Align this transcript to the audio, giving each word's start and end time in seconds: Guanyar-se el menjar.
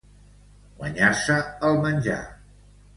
Guanyar-se 0.79 1.37
el 1.71 1.81
menjar. 1.87 2.21